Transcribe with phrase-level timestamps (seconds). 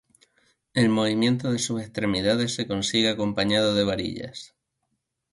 [0.73, 4.55] El movimiento de sus extremidades se consigue acompañado de varillas.